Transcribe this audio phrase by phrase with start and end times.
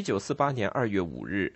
[0.00, 1.52] 一九四八年二月五日，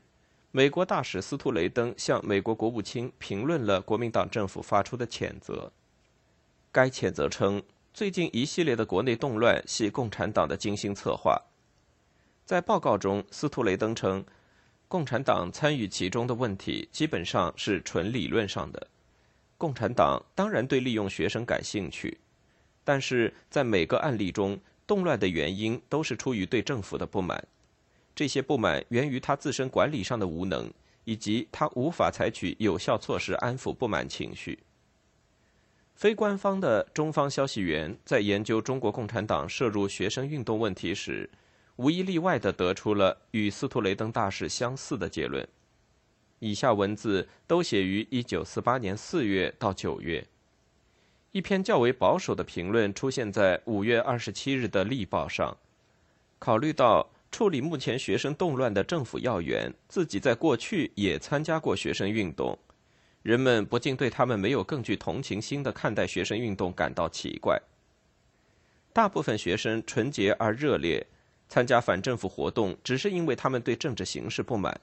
[0.50, 5.72] 美国大使斯图雷登向美国国务卿评论了国民党政府发出的谴责。
[6.70, 7.62] 该谴责称，
[7.94, 11.40] 最近一系列的国内动乱系共产党的精心策划。
[12.44, 14.22] 在报告中，斯图雷登称，
[14.88, 18.88] 共产党参与其中的问题基本上是纯理论上的。
[19.56, 22.18] 共产党当然对利用学生感兴趣，
[22.84, 27.42] 但是在每个案例中，动乱的原因都是出于对政府的不满。
[28.14, 30.70] 这些不满源于他自身管理上的无能，
[31.04, 34.58] 以及他无法采取有效措施安抚不满情绪。
[35.94, 41.28] 非官方的中方消息源在研究中国共产党涉入学生运动问题时，
[41.76, 45.46] 无一例外地得出了与斯图雷登大使相似的结论。
[46.40, 50.26] 以下文字都写于1948年4月到9月。
[51.32, 55.56] 一篇较为保守的评论出现在5月27日的《立报》上。
[56.38, 62.56] 考虑到处理目前学生动乱的政府要员自己在过去也参加过学生运动，
[63.24, 67.60] 人们不禁对他们没有更具同情心的看待学生运动感到奇怪。
[68.92, 71.04] 大部分学生纯洁而热烈，
[71.48, 74.80] 参加反政府活动只是因为他们对政治形势不满。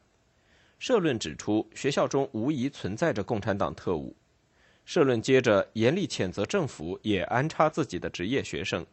[0.78, 4.14] 社论指出，学校中无疑存在着共产党特务。
[4.84, 8.86] 社论接着严厉谴责政府也安插自己的职业学生，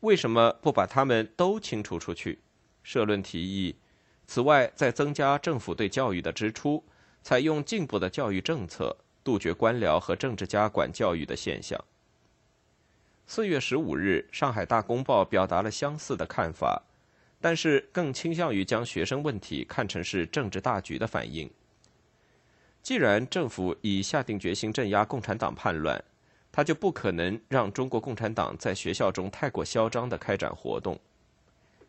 [0.00, 2.38] 为什么不把他们都清除出去？
[2.82, 3.76] 社论提议，
[4.26, 6.82] 此外再增加政府对教育的支出，
[7.22, 11.82] 采用进步的教育政策，杜绝官僚和政治家管教育的现象。
[13.26, 16.82] 四月十五日，《上海大公报》表达了相似的看法，
[17.40, 21.50] 但是更倾向于将学生问题看成是政治大局的反应。
[22.82, 26.04] 既然政府已下定决心镇压共产党叛乱，
[26.50, 30.98] 他就不可能让中国共产党在学校中太过嚣张地开展活动。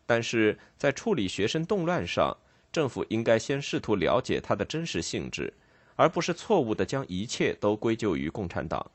[0.06, 2.36] 但是在处理学生动乱上，
[2.72, 5.52] 政府应该先试图了解它的真实性质，
[5.96, 8.90] 而不是错误地将一切都归咎于共产党。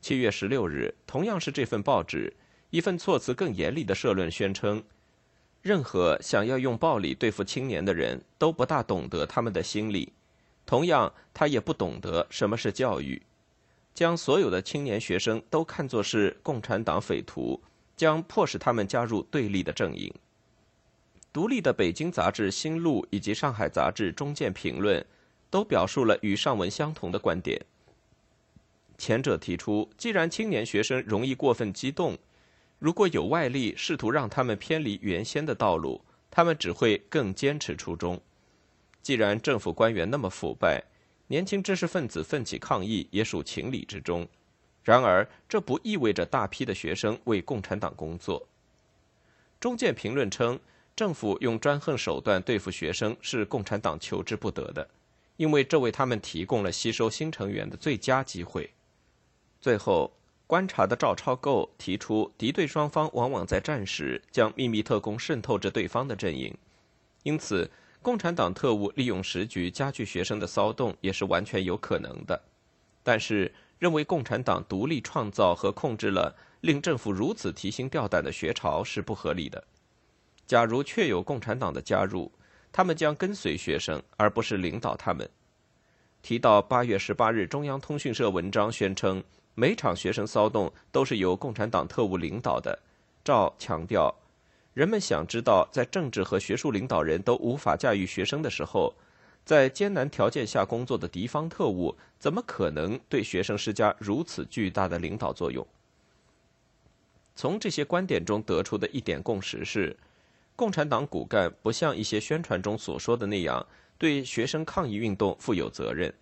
[0.00, 2.32] 七月十六日，同样是这份报纸，
[2.70, 4.82] 一份措辞更严厉的社论宣称：
[5.62, 10.12] 任何想要用暴力对付青年的人都不大懂得他们的心理，
[10.64, 13.20] 同样，他也不懂得什么是教育，
[13.92, 17.60] 将所有的青年学生都看作是共产党匪徒。
[17.96, 20.12] 将迫使他们加入对立的阵营。
[21.32, 25.00] 独立的北京杂志《新路》以及上海杂志《中见评论》
[25.50, 27.60] 都表述了与上文相同的观点。
[28.96, 32.16] 前者提出，既然青年学生容易过分激动，
[32.78, 38.18] 如果有外力试图让他们偏离原先的道路，他们只会更坚持初衷。
[39.02, 40.82] 既然政府官员那么腐败，
[41.26, 44.26] 年轻知识分子奋起抗议也属情理之中。
[44.86, 48.46] 然而，这不意味着大批的学生为共产党工作。
[49.58, 50.60] 中建评论称，
[50.94, 54.88] 政府用专横手段对付学生是共产党求之不得的，
[55.38, 58.70] 因为这为他们提供了吸收新成员的最佳机会。
[59.60, 60.12] 最后，
[60.46, 66.56] 观察的赵超构提出，敌对双方往往在战时将秘密特工渗透至对方的阵营，
[67.24, 67.68] 因此，
[68.02, 72.40] 共产党特务利用时局加剧学生的骚动也是完全有可能的。
[73.02, 79.62] 但是，认为共产党独立创造和控制了令政府如此提心吊胆的学潮是不合理的。
[80.46, 82.30] 假如确有共产党的加入，
[82.72, 85.28] 他们将跟随学生，而不是领导他们。
[86.22, 89.22] 提到八月十八日中央通讯社文章宣称，
[89.54, 92.78] 每场学生骚动都是由共产党特务领导的。
[93.24, 94.14] 赵强调，
[94.72, 98.94] 人们想知道，在政治和学术领导人都无法驾驭学生的时候，
[99.46, 105.64] 在艰难条件下工作的敌方特务怎么可能对学生施加如此巨大的领导作用？
[107.36, 109.96] 从这些观点中得出的一点共识是。
[110.56, 113.64] 共产党骨干不像一些宣传中所说的那样
[113.98, 116.12] 对学生抗议运动负有责任。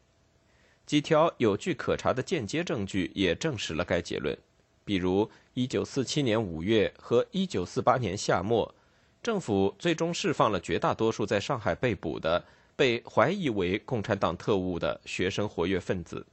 [0.85, 4.37] 几条有据可查的间接证据也证实了该结论，
[4.85, 8.75] 比如1947年5月和1948年夏末，
[9.23, 12.45] 政府最终释放了绝大多数在上海被捕的、
[12.77, 16.27] 被怀疑为共产党特务的学生活跃分子。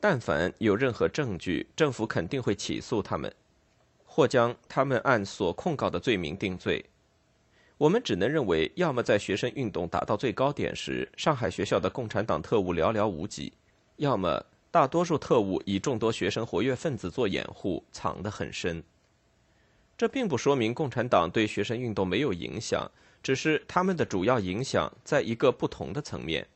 [0.00, 3.34] 但凡有任何证据，政府肯定会起诉他们，
[4.04, 6.84] 或将他们按所控告的罪名定罪。
[7.76, 13.52] 我们只能认为，要么在学生运动达到最高点时，上海学校的共产党特务寥寥无几；
[13.96, 18.82] 要么大多数特务以众多学生活跃分子做掩护，藏得很深。
[19.96, 22.88] 这并不说明共产党对学生运动没有影响，
[23.22, 26.46] 只是他们的主要影响在一个不同的层面。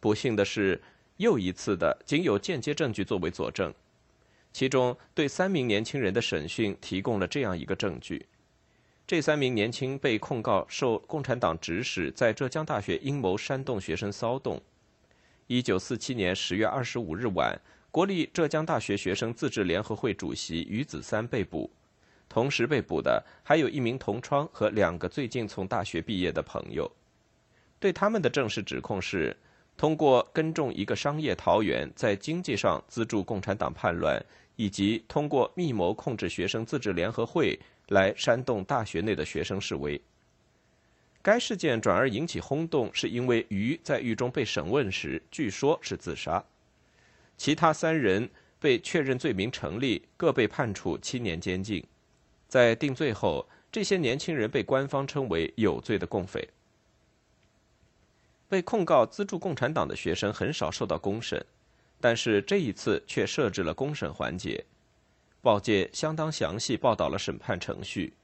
[0.00, 0.80] 不幸的是，
[1.16, 3.74] 又一次的仅有间接证据作为佐证，
[4.52, 8.26] 其中对三名年轻人的审讯提供了这样一个证据。
[9.06, 14.60] 这三名年轻被控告受共产党指使，在浙江大学阴谋煽动学生骚动。
[15.46, 17.58] 一九四七年十月二十五日晚，
[17.90, 21.70] 国立浙江大学学生自治联合会主席于子三被捕，
[22.28, 26.90] 同时被捕的还有一名同窗和两个最近从大学毕业的朋友。
[27.78, 29.36] 对他们的正式指控是，
[29.76, 34.24] 通过跟踪一个商业桃园，在经济上资助共产党叛乱，
[34.56, 37.58] 以及通过密谋控制学生自治联合会。
[37.88, 39.98] 来煽动大学内的学生示威。
[41.22, 46.44] 该事件转而引起轰动，是因为于在狱中被审问时，据说是自杀。
[47.38, 48.28] 其他三人
[48.60, 51.82] 被确认罪名成立，各被判处七年监禁。
[52.48, 56.48] 在定罪后，这些年轻人被官方称为有罪的共匪。
[58.48, 61.44] 被控告资助共产党的学生很少受到公审，
[62.00, 64.64] 但是这一次却设置了公审环节。
[65.42, 68.14] 报界相当详细报道了审判程序，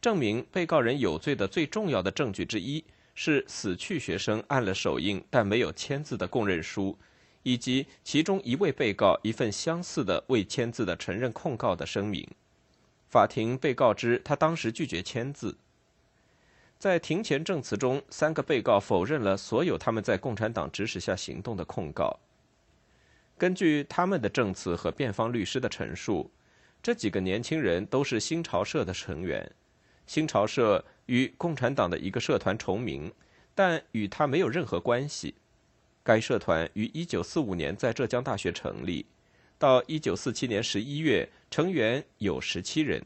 [0.00, 2.84] 证明被告人有罪的最重要的证据之一
[3.14, 6.96] 是死去学生按了手印但没有签字的供认书，
[7.42, 12.28] 以及其中一位被告一份相似的未签字的承认控告的声明。
[13.10, 15.58] 法庭被告知他当时拒绝签字。
[16.78, 22.18] 在庭前证词中，三个被告否认了所有他们在共产党指使下行动的控告。
[23.36, 26.30] 根据他们的证词和辩方律师的陈述。
[26.82, 29.52] 这几个年轻人都是新潮社的成员，
[30.06, 33.12] 新潮社与共产党的一个社团重名，
[33.54, 35.34] 但与他没有任何关系。
[36.02, 39.04] 该社团于1945年在浙江大学成立，
[39.60, 43.04] 到1947年11月，成员有17人，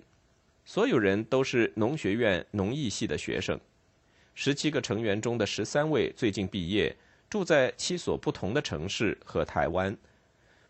[0.64, 3.58] 所有人都是农学院农艺系的学生。
[4.36, 6.94] 17个成员中的13位最近毕业，
[7.28, 9.96] 住在七所不同的城市和台湾。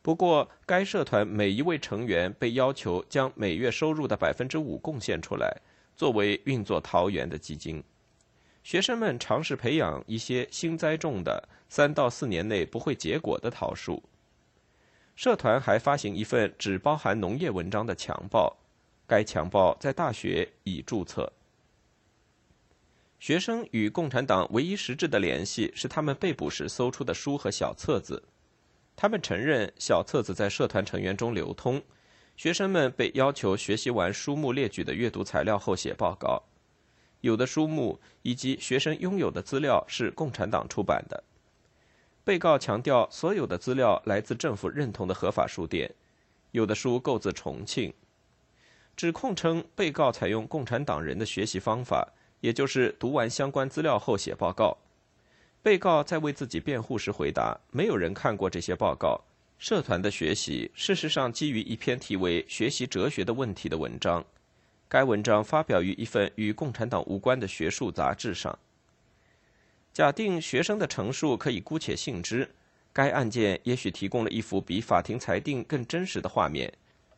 [0.00, 5.54] 不过，该社团每一位成员被要求将每月收入的百分之五贡献出来，
[5.94, 7.84] 作为运作桃园的基金。
[8.62, 14.02] 学生们尝试培养一些新栽种的三到四年内不会结果的桃树。
[15.14, 18.56] 社团还发行一份只包含农业文章的强报，
[19.06, 21.32] 该强报在大学已注册。
[23.20, 28.22] 学生与共产党唯一实质的联系是他们被捕时搜出的书和小册子。
[28.96, 31.82] 他们承认小册子在社团成员中流通，
[32.36, 36.42] 学生们被要求学习完书目列举的阅读材料后写报告。
[37.22, 41.24] 有的书目以及学生拥有的资料是共产党出版的。
[42.24, 45.94] 被告强调，所有的资料来自政府认同的合法书店。
[46.52, 47.92] 有的书购自重庆。
[48.96, 52.08] 指控称，被告采用共产党人的学习方法，
[52.40, 54.78] 也就是读完相关资料后写报告。
[55.62, 59.20] 被告在为自己辩护时回答：“没有人看过这些报告。
[59.58, 64.24] 社团的学习事实上基于一篇题为《学习哲学的问题》的文章，
[64.88, 68.58] 该文章发表于一份与共产党无关的学术杂志上。
[69.94, 72.50] 假定学生的陈述可以姑且信之，
[72.92, 76.72] 该案件也许提供了一幅比法庭裁定更真实的画面，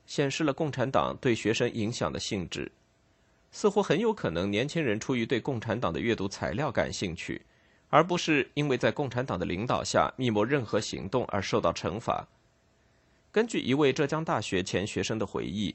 [0.04, 2.70] 显示了共产党对学生影响的性质。
[3.50, 7.40] 似乎很有可能年轻人出于对共产党的阅读材料感兴趣，
[7.88, 12.28] 而不是因为在共产党的领导下密谋任何行动而受到惩罚。
[13.32, 15.74] 根据一位浙江大学前学生的回忆，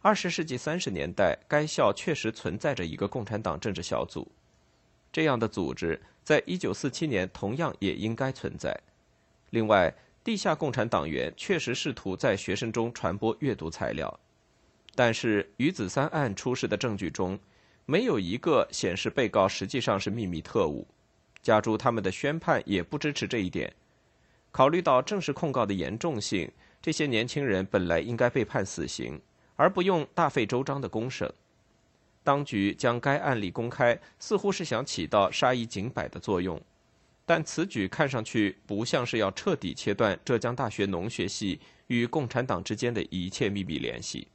[0.00, 4.26] 二十世纪三十年代，该校确实存在着一个共产党政治小组。
[5.10, 8.78] 这样的组织在一九四七年同样也应该存在。
[9.48, 9.90] 另外，
[10.22, 14.20] 地下共产党员确实试图在学生中传播阅读材料。
[14.94, 17.38] 但是，于子三案出示的证据中，
[17.86, 20.86] 没有一个显示被告实际上是秘密特务。
[21.40, 23.72] 加诸他们的宣判也不支持这一点，
[24.50, 29.18] 考虑到正式控告的严重性，这些年轻人本来应该被判死刑，
[29.56, 31.32] 而不用大费周章的公审。
[32.28, 36.60] 当局将该案例公开，似乎是想起到杀一儆百的作用，
[37.24, 44.28] 但此举看上去不像是要彻底切断浙江大学农学系与共产党之间的一切秘密联系。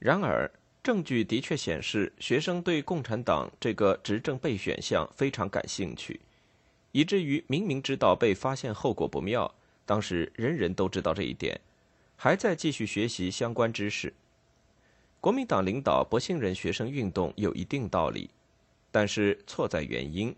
[0.00, 0.50] 然而，
[0.82, 6.18] 证据的确显示，学生对共产党这个执政备选项非常感兴趣，
[6.90, 9.54] 以至于明明知道被发现后果不妙，
[9.86, 11.60] 当时人人都知道这一点，
[12.16, 14.12] 还在继续学习相关知识。
[15.20, 18.30] 国民党领导不信任学生运动有一定道理，
[18.90, 20.34] 但是错在原因。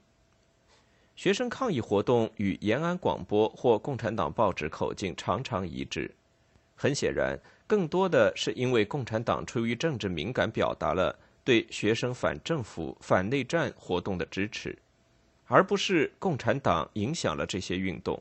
[1.14, 6.10] 学生抗议活动与延安广播或共产党报纸口径常常一致，
[6.74, 7.38] 很显然。
[7.64, 14.76] 更多的是因为共产党出于政治敏感，表达了对学生反政府、反内战活动的支持，
[15.46, 18.20] 而不是共产党影响了这些运动。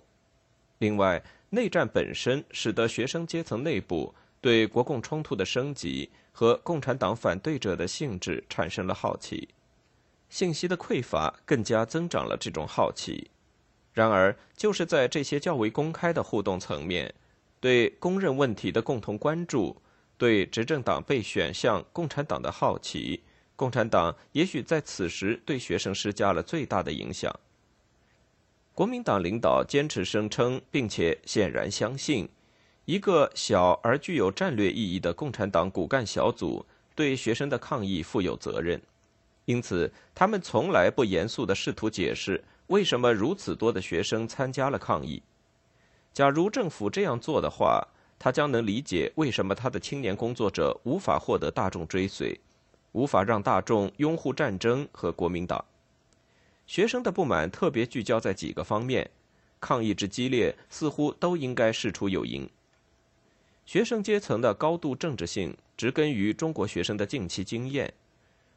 [0.77, 9.47] 另外，内战本身使得学生阶层内部对国共冲突的升级和共产党反对者的性质产生了好奇，
[10.29, 13.29] 信息的匮乏更加增长了这种好奇。
[13.93, 17.13] 然而，就是在这些较为公开的互动层面。
[17.59, 19.79] 对公认问题的共同关注，
[20.17, 23.21] 对执政党被选向共产党的好奇，
[23.55, 27.31] 共产党也许在此时对学生施加了最大的影响。
[28.73, 32.27] 国民党领导坚持声称，并且显然相信，
[32.91, 38.81] 一个小而具有战略意义的共产党骨干小组对学生的抗议负有责任，
[39.45, 45.23] 因此他们从来不严肃地试图解释为什么如此多的学生参加了抗议。
[46.11, 47.81] 假如政府这样做的话，
[48.19, 52.37] 他将能理解为什么他的青年工作者无法获得大众追随，
[52.91, 55.63] 无法让大众拥护战争和国民党。
[56.67, 59.09] 学生的不满特别聚焦在几个方面，
[59.61, 62.45] 抗议之激烈似乎都应该事出有因。
[63.65, 67.93] 学生阶层的高度政治性植根于中国学生的近期经验，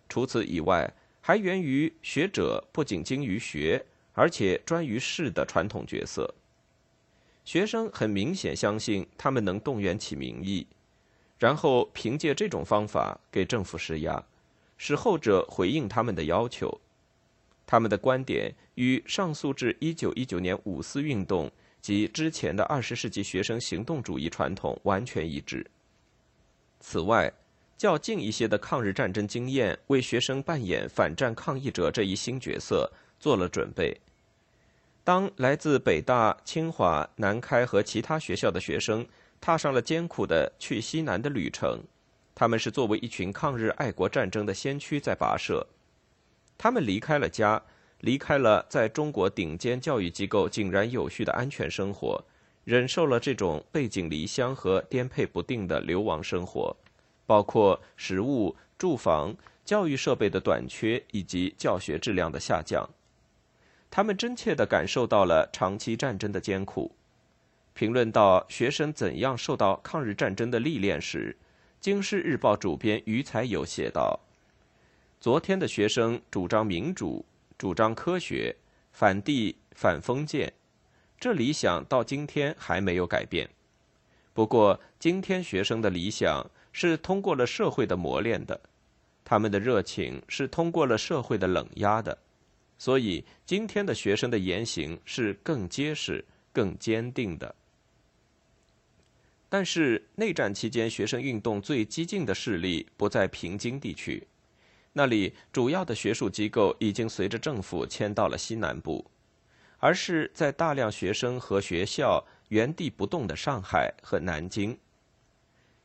[0.08, 6.34] 除此以外，还源于学者不仅精于学，而且专于事的传统角色。
[7.44, 10.66] 学生很明显相信他们能动员起民意，
[11.38, 14.24] 然后凭借这种方法给政府施压，
[14.76, 16.80] 使后者回应他们的要求。
[17.66, 21.50] 他们的观点与上溯至一九一九年五四运动
[21.84, 25.66] 及之前的二十世纪学生行动主义传统完全一致。
[26.80, 27.30] 此外，
[27.76, 33.94] 较近一些的抗日战争经验为学生扮演反战抗议者这一新角色做了准备。
[35.04, 39.06] 当来自北大、清华、南开和其他学校的学生
[39.38, 41.78] 踏上了艰苦的去西南的旅程，
[42.34, 45.66] 他们是作为一群抗日爱国战争的先驱在跋涉。
[46.56, 47.62] 他们离开了家，
[48.04, 52.22] 离开了在中国顶尖教育机构井然有序的安全生活，
[52.64, 56.76] 忍受了这种背井离乡和颠沛不定的流亡生活，
[57.24, 59.34] 包括食物、住房、
[59.64, 62.86] 教育设备的短缺以及教学质量的下降。
[63.90, 66.92] 他们真切地感受到了长期战争的艰苦。
[67.72, 71.34] 评论到学生怎样受到抗日战争的历练时，
[71.80, 74.20] 《京师日报》主编余才友写道
[75.18, 77.24] ：“昨天的学生主张民主，
[77.56, 78.56] 主张科学，
[78.92, 80.52] 反帝反封建，
[81.18, 83.48] 这理想到今天还没有改变。
[84.32, 88.60] 不过，今天学生的理想是通过了社会的磨练的，
[89.24, 92.18] 他们的热情是通过了社会的冷压的。”
[92.76, 97.54] 所以，今天的学生的言行是更结实、更坚定的。
[99.48, 104.26] 但是，内战期间学生运动最激进的势力不在平津地区，
[104.96, 109.04] 那里主要的学术机构已经随着政府迁到了西南部，
[109.78, 114.78] 而是在大量学生和学校原地不动的上海和南京。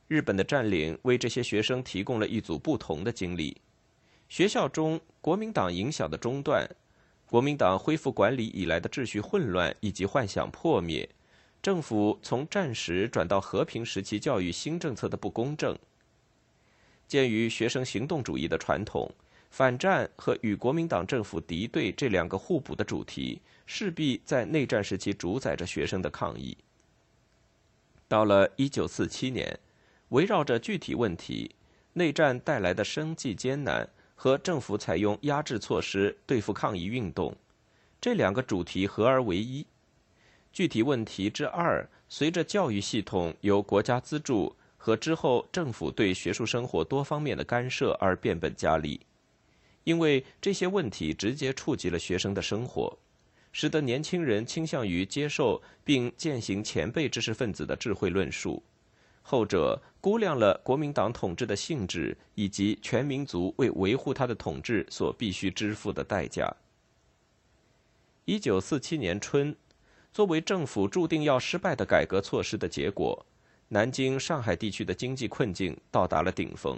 [0.06, 3.60] 日本的占领为这些学生提供了一组不同的经历。
[4.28, 6.64] 学校中国民党影响的中断，
[7.26, 11.08] 国民党恢复管理以来的秩序混乱以及幻想破灭，
[11.60, 15.76] 政府从战时转到和平时期教育新政策的不公正。
[17.10, 19.10] 鉴于学生行动主义的传统，
[19.50, 26.56] 反战和与国民党政府敌对这两个互补的主题，势必在内战时期主宰着学生的抗议。
[28.06, 29.58] 到了一九四七年，
[30.10, 31.50] 围绕着具体问题，
[31.94, 37.36] 内战带来的生计艰难和政府采用压制措施对付抗议运动，
[38.00, 39.66] 这两个主题合而为一。
[40.52, 48.98] 具体问题之二，随着教育系统由国家资助和之后政府对学术生活多方面的干涉而变本加厉，
[49.84, 52.98] 因为这些问题直接触及了学生的生活。
[53.52, 58.62] 使得年轻人倾向于接受并践行前辈知识分子的智慧论述，
[59.22, 66.48] 后者估量了国民党统治的性质以及全民族为维护他的统治所必须支付的代价。
[68.24, 69.54] 一九四七年春，
[70.12, 73.26] 作为政府注定要失败的改革措施的结果，
[73.72, 76.76] 南京、上海地区的经济困境到达了顶峰。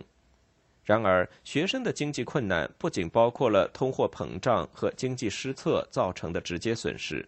[0.85, 7.27] 然而，学生的经济困难不仅包括了通货膨胀和经济失策造成的直接损失，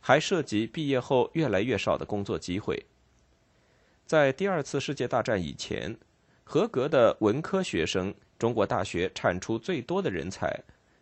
[0.00, 2.82] 还涉及毕业后越来越少的工作机会。
[4.06, 5.94] 在第二次世界大战以前，
[6.42, 10.58] 合格的文科学生，中国大学产出最多的人才，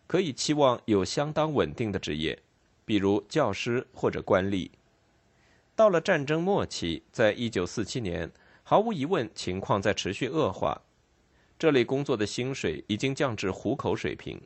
[0.07, 2.37] 可以期望有相当稳定的职业，
[2.83, 4.69] 比如教师或者官吏。
[5.83, 8.31] 到了战争末期，在一九四七年，
[8.63, 10.81] 毫无疑问，情况在持续恶化。
[11.59, 14.41] 这类工作的薪水已经降至糊口水平。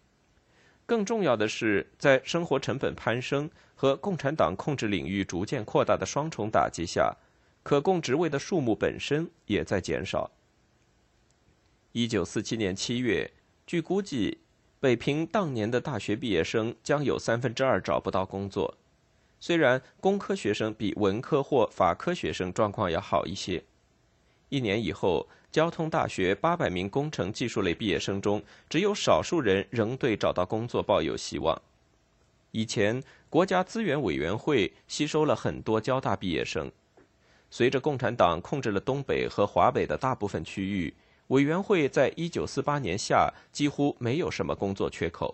[0.88, 7.16] 更重要的是，在生活成本攀升和共产党控制领域逐渐扩大的双重打击下，
[7.62, 10.32] 可供职位的数目本身也在减少。
[11.92, 13.30] 一九四七年七月，
[13.68, 14.40] 据估计，
[14.80, 18.76] 北平当年的大学毕业生将有三分之二找不到工作。
[19.40, 23.64] 虽然工科学生比文科或法科学生状况要好一些。
[24.50, 25.28] 一年以后。
[25.50, 31.60] 交通大学八百名工程技术类毕业生中，只有少数人仍对找到工作抱有希望。
[32.52, 36.70] 以前，国家资源委员会吸收了很多交大毕业生。
[37.50, 40.94] 随着共产党控制了东北和华北的大部分区域，
[41.28, 45.34] 委员会在一九四八年夏几乎没有什么工作缺口。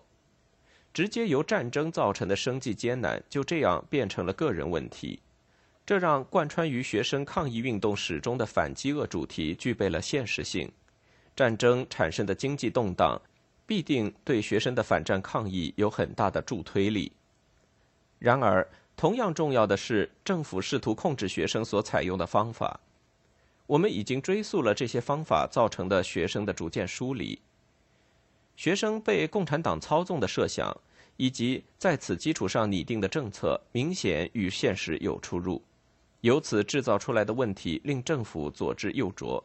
[0.94, 5.20] 直接由战争造成的生计艰难，就这样变成了个人问题。
[5.86, 10.72] 这让贯穿于学生抗议运动始终的反饥饿主题具备了现实性。
[11.36, 13.20] 战争产生的经济动荡，
[13.66, 17.12] 必定对学生的反战抗议有很大的助推力。
[18.20, 22.80] 然而，同样重要的是政府试图控制学生所采用的方法。
[23.66, 27.40] 我们已经追溯了这些方法造成的学生的逐渐疏离。
[28.56, 30.76] 学生被共产党操纵的设想，
[31.18, 35.62] 以及在此基础上拟定的政策，明显与现实有出入。
[36.22, 39.44] 由此制造出来的问题令政府左支右绌，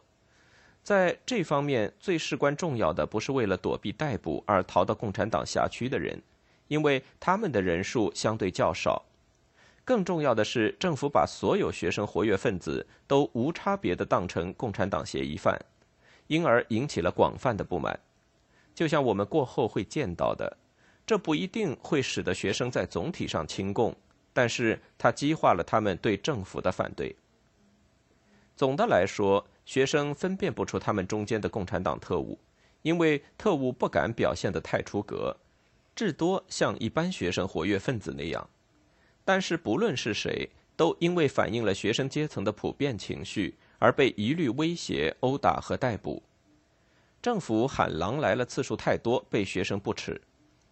[0.83, 6.23] 在这方面最事关重要的不是为了躲避逮捕而逃到共产党辖区的人，
[6.68, 9.05] 因为他们的人数相对较少。
[9.85, 15.59] 更重要的是，政府把所有学生活跃分子都无差别的当成共产党嫌疑犯，
[16.27, 17.99] 因而引起了广泛的不满。
[18.79, 20.57] 就像我们过后会见到的，
[21.05, 23.93] 这不一定会使得学生在总体上亲共。
[24.33, 27.17] 但是它激化了他们对政府的反对。
[28.55, 32.38] 总的来说，学生分辨不出他们中间的共产党特务，
[32.83, 35.37] 因为特务不敢表现得太出格，
[35.97, 38.49] 至多像一般学生活跃分子那样。
[39.25, 46.23] 但是不论是谁，都因为反映了学生阶层的普遍情绪，而被一律威胁、殴打和逮捕。
[47.20, 50.20] 政府喊狼来了次数太多，被学生不耻。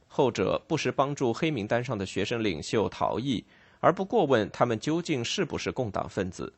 [0.07, 3.45] 后者不时帮助黑名单上的学生领袖逃逸。
[3.79, 6.53] 而不过问他们究竟是不是共党分子，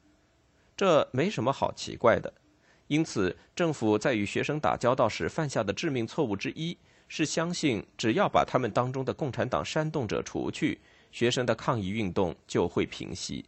[0.76, 2.32] 这没什么好奇怪的。
[2.86, 13.44] 因此，政府在与学生打交道时犯下的致命错误之一，是相信只要把他们当中的共产党煽动者除去，学生的抗议运动就会平息。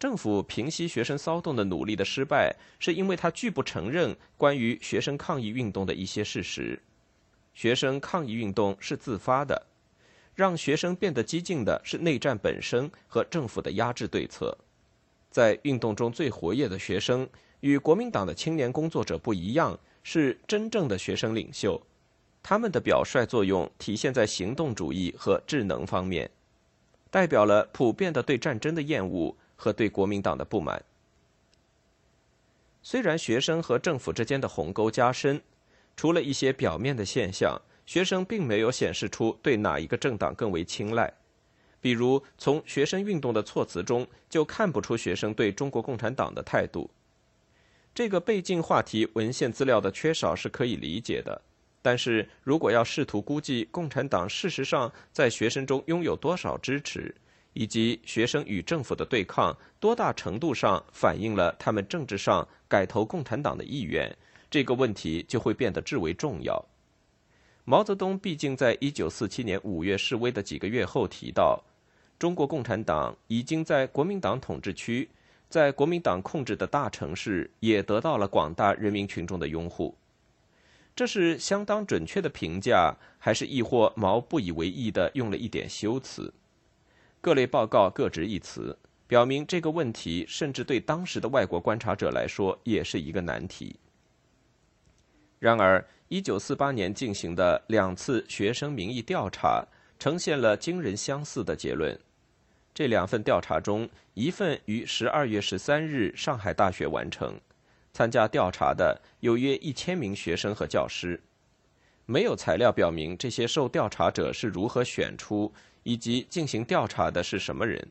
[0.00, 6.80] 政府平息学生骚动的努力的失败，是因为他拒不承认关于学生抗议运动的一些事实：
[7.52, 9.66] 学生抗议运动是自发的。
[10.34, 14.56] 让学生变得激进的是内战本身和政府的压制对策。
[15.30, 17.28] 在运动中最活跃的学生，
[17.60, 21.78] 与国民党的青年工作者不一样，是真正的学生领袖。
[22.42, 26.30] 他们的表率作用体现在行动主义和智能方面，
[27.10, 30.82] 代表了普遍的对战争的厌恶和对国民党的不满。
[32.82, 35.40] 虽然学生和政府之间的鸿沟加深，
[35.94, 37.60] 除了一些表面的现象。
[37.86, 41.12] 学生并没有显示出对哪一个政党更为青睐，
[41.80, 46.88] 比如从学生运动的措辞中就看不出学生对中国共产党的态度。
[47.92, 51.42] 这个被禁话题文献资料的缺少是可以理解的。
[51.82, 57.12] 但是如果要试图估计共产党事实上在学生中拥有多少支持，
[57.52, 64.16] 以及学生与政府的对抗多大程度上反映了他们政治上改投共产党的意愿，
[64.50, 66.64] 这个问题就会变得至为重要。
[67.64, 71.62] 毛泽东毕竟在一九四七年五月示威的几个月后提到，
[72.18, 75.08] 中国共产党已经在国民党统治区，
[75.48, 79.94] 在国民党控制的大城市也得到了广大人民群众的拥护。
[80.96, 86.32] 这是相当准确的评价，还是亦或毛不以为意的用了一点修辞？
[87.22, 93.76] 各类报告各执一词，表明这个问题甚至对当时的外国观察者来说也是一个难题。
[95.38, 99.62] 然而，1948年进行的两次学生民意调查
[99.98, 101.98] 呈现了惊人相似的结论。
[102.72, 107.38] 这两份调查中，一份于12月13日上海大学完成，
[107.92, 111.20] 参加调查的有约一千名学生和教师。
[112.06, 115.52] 没有材料表明这些受调查者是如何选出。
[115.82, 117.88] 以及进行调查的是什么人？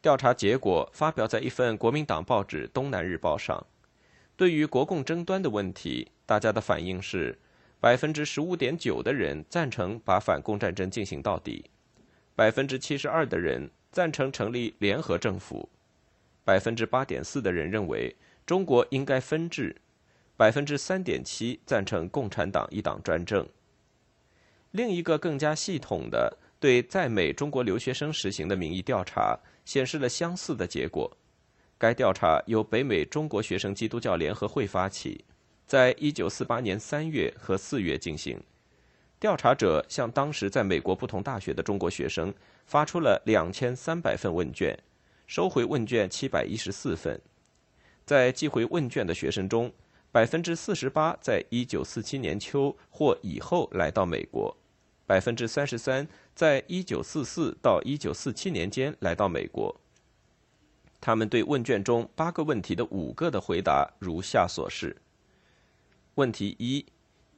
[0.00, 3.66] 调查结果发表在一份国民党报纸《东南日报》上。
[4.36, 7.36] 对于国共争端的问题，大家的反应是：
[7.80, 11.64] 百分之十五点九的人赞成把反共战争进行到底，
[12.36, 15.68] 百分之七十二的人赞成成立联合政府，
[16.44, 18.14] 百分之八点四的人认为
[18.46, 19.74] 中国应该分治，
[20.36, 23.44] 百分之三点七赞成共产党一党专政。
[24.70, 26.38] 另一个更加系统的。
[26.60, 31.10] 对在美中国留学生实行的民意调查显示了相似的结果。
[31.78, 35.24] 该调查由北美中国学生基督教联合会发起，
[35.66, 38.40] 在一九四八年三月和四月进行。
[39.20, 42.34] 调查者向当时在美国不同大学的中国学生
[42.66, 44.76] 发出了两千三百份问卷，
[45.26, 47.20] 收回问卷七百一十四份。
[48.04, 49.72] 在寄回问卷的学生中，
[50.10, 54.56] 百分之四十八在一九四七年秋或以后来到美国。
[55.08, 59.74] 百分之三十三在一九四四到一九四七年间来到美国。
[61.00, 64.94] 他们对问卷中八个问题的五个的回答如下所示：
[66.16, 66.84] 问题一，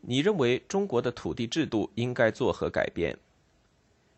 [0.01, 3.17] 你认为中国的土地制度应该作何改变？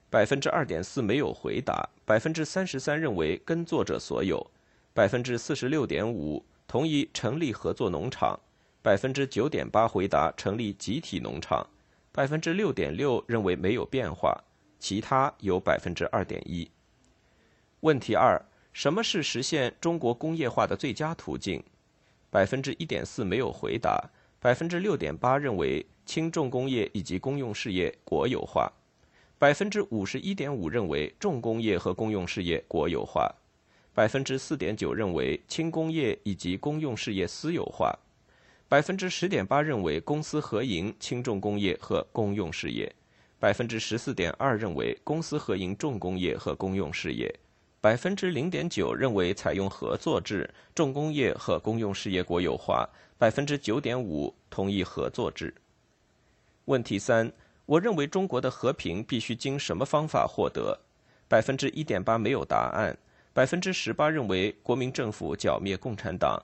[0.09, 4.51] 百分之二点四没有回答，百分之三十三认为耕作者所有，
[4.95, 8.41] 百分之四十六点五同意成立合作农场，
[8.81, 11.69] 百分之九点八回答成立集体农场。
[12.15, 14.39] 百分之六点六认为没有变化，
[14.79, 16.71] 其他有百分之二点一。
[17.81, 18.39] 问题二：
[18.75, 21.65] 什么是实现中国工业化的最佳途径？
[22.29, 28.71] 百分之一点四没有回答，百分之六点八认为轻重工业以及公用事业国有化，
[29.39, 33.35] 百分之五十一点五认为重工业和公用事业国有化，
[33.95, 37.99] 百分之四点九认为轻工业以及公用事业私有化。
[38.73, 42.91] 百分之十点八认为公私合营轻重工业和公用事业，
[43.39, 47.31] 百分之十四点二认为公私合营重工业和公用事业，
[47.83, 55.55] 百分之零点九认为采用合作制重工业和公用事业国有化，百分之九点五同意合作制。
[56.65, 57.31] 问题三：
[57.67, 60.81] 我认为中国的和平必须经什么方法获得？
[61.29, 62.97] 百分之一点八没有答案，
[63.35, 66.43] 百分之十八认为国民政府剿灭共产党。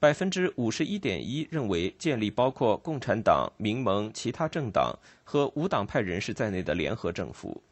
[0.00, 7.62] 百分之五十一点一认为建立包括共产党、民盟、其他政党和无党派人士在内的联合政府，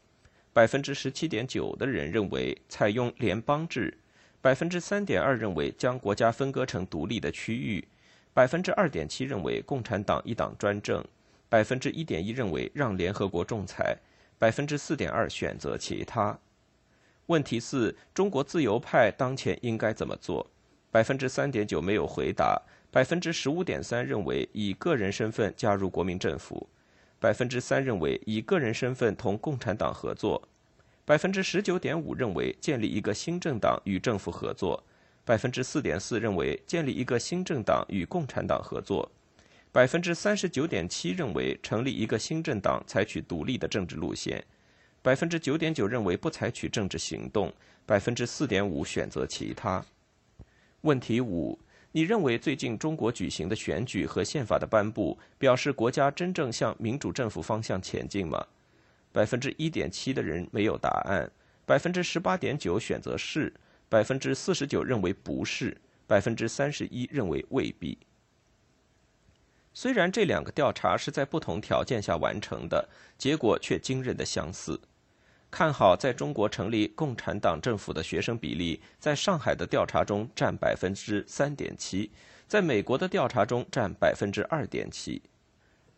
[0.53, 3.97] 百分之十七点九的人认为采用联邦制，
[4.41, 7.87] 百分之三点二认为将国家分割成独立的区域，
[8.31, 11.03] 百分之二点七认为共产党一党专政，
[11.49, 13.97] 百分之一点一认为让联合国仲裁，
[14.37, 16.37] 百分之四点二选择其他。
[17.25, 20.45] 问题四：中国自由派当前应该怎么做？
[20.91, 26.67] 百分之三点九没有回答，百分之十五点三认为以个人身份加入国民政府，
[27.19, 30.47] 百分之三认为以个人身份同共产党合作，
[31.05, 34.83] 百分之十九点五认为建立一个新政党与政府合作，
[35.23, 39.11] 百分之四点四认为建立一个新政党与共产党合作，
[39.71, 44.43] 百分之三十九点七认为成立一个新政党采取独立的政治路线，
[45.03, 47.53] 百分之九点九认为不采取政治行动，
[47.85, 49.85] 百分之四点五选择其他。
[50.81, 51.57] 问题五：
[51.91, 58.45] 你认为最近中国举行的选举和宪法的颁布，表示国家真正向民主政府方向前进吗？
[59.11, 61.29] 百分之一点七的人没有答案，
[61.65, 63.53] 百分之十八点九选择是，
[63.89, 65.75] 百分之四十九认为不是，
[66.07, 67.97] 百分之三十一认为未必。
[69.73, 72.87] 虽然这两个调查是在不同条件下完成的，
[73.17, 74.79] 结果却惊人的相似。
[75.51, 82.11] 看好在中国成立共产党政府的学生比例，在上海的调查中占百分之三点七，
[82.47, 85.21] 在美国的调查中占百分之二点七。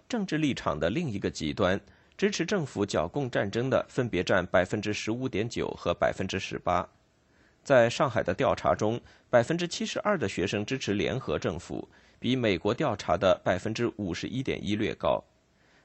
[0.08, 1.80] 政治立场的另一个极端，
[2.18, 6.88] 支持政府剿共战争的分别占百分之十五点九和百分之十八。
[7.64, 11.88] 在上海的调查中，百分之七十二的学生支持联合政府，
[12.20, 15.24] 比美国调查的百分之五十一点一略高。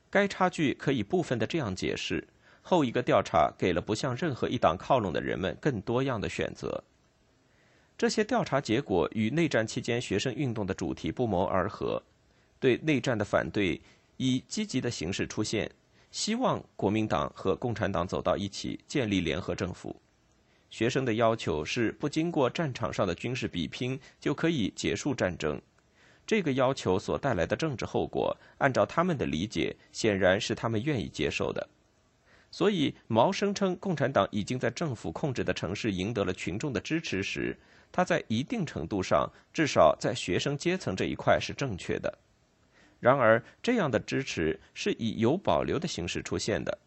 [0.09, 2.27] 该差距可以部分的这样解释：
[2.69, 6.83] 后一个调查给了不向任何一党靠拢的人们更多样的选择。
[7.97, 12.03] 这些调查结果与内战期间学生运动的主题不谋而合，
[12.59, 13.81] 对内战的反对
[14.17, 15.71] 以积极的形式出现，
[16.11, 19.95] 希望国民党和共产党走到一起，建立联合政府。
[20.69, 25.63] 学生的要求是不经过战场上的军事比拼就可以结束战争，
[26.27, 31.69] 这个要求所带来的政治后果，按照他们的理解，显然是他们愿意接受的。
[32.57, 37.55] 所以，毛声称共产党已经在政府控制的城市赢得了群众的支持时，
[37.93, 42.19] 他在一定程度上，至少在学生阶层这一块是正确的。
[42.99, 46.79] 然而，这样的支持是以有保留的形式出现的。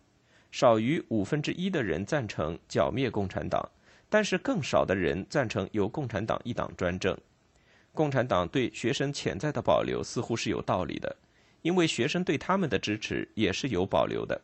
[0.51, 3.63] 少于五分之一的人赞成剿灭共产党，
[4.09, 7.15] 但是更少的人赞成由共产党一党专政。
[7.93, 11.15] 共产党对学生潜在的保留似乎是有道理的，
[11.61, 14.41] 因为学生对他们的支持也是有保留的。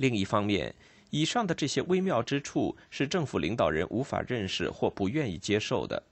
[0.00, 0.74] 另一方面，
[1.10, 6.02] 以上的这些微妙之处是政府领导人无法认识或不愿意接受的。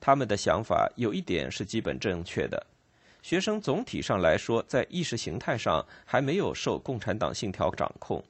[0.00, 2.66] 他们的想法有一点是基本正确的。
[3.22, 8.20] 学生总体上来说，在意识形态上还没有受共产党信条掌控。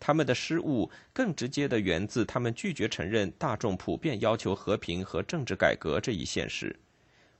[0.00, 6.74] 他们的失误更直接的源自他们拒绝承认大众普遍要求和平和政治改革这一现实。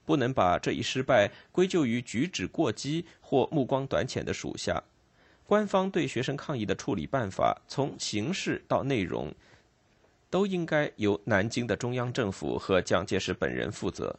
[0.05, 4.81] 不能把这一失败归咎于举止过激或目光短浅的属下。
[5.47, 9.33] 官方对学生抗议的处理办法，从形式到内容，
[10.31, 14.19] 都应该由南京的中央政府和蒋介石本人负责。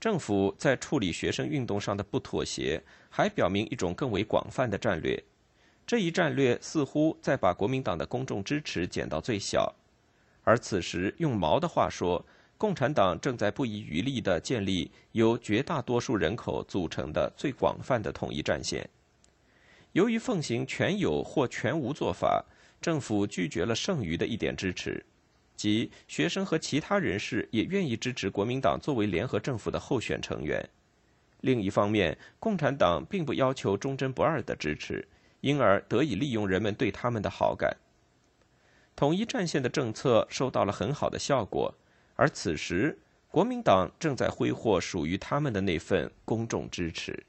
[0.00, 5.22] 政府在处理学生运动上的不妥协，还表明一种更为广泛的战略。
[5.86, 9.74] 这一战略似乎在把国民党的公众支持减到最小。
[10.42, 12.24] 而此时，用毛的话说，
[12.56, 18.88] 共产党正在不遗余力地建立由绝大多数人口组成的最广泛的统一战线。
[19.94, 22.44] 由于奉行全有或全无做法，
[22.80, 25.04] 政府拒绝了剩余的一点支持。
[25.54, 30.68] 即学生和其他人士也愿意支持国民党作为联合政府的候选成员。
[31.42, 35.06] 另一方面，共产党并不要求忠贞不二的支持，
[35.40, 37.76] 因而得以利用人们对他们的好感。
[38.96, 41.72] 统一战线的政策收到了很好的效果，
[42.16, 42.98] 而此时
[43.30, 47.24] 国民党正在挥霍属于他们的那份公众支持。